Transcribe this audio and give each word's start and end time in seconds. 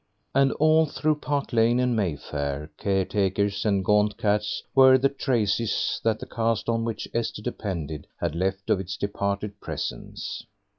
And 0.33 0.51
all 0.53 0.87
through 0.87 1.19
Park 1.19 1.53
Lane 1.53 1.79
and 1.79 1.95
Mayfair, 1.95 2.71
caretakers 2.79 3.65
and 3.65 3.85
gaunt 3.85 4.17
cats 4.17 4.63
were 4.73 4.97
the 4.97 5.09
traces 5.09 6.01
that 6.03 6.17
the 6.17 6.25
caste 6.25 6.67
on 6.67 6.83
which 6.83 7.07
Esther 7.13 7.43
depended 7.43 8.07
had 8.19 8.33
left 8.33 8.71
of 8.71 8.79
its 8.79 8.97
departed 8.97 9.59
presence. 9.61 10.43